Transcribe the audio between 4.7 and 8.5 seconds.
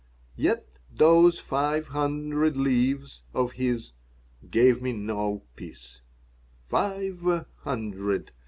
me no peace. Five hundred!